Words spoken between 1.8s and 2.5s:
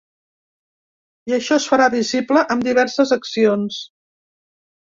visible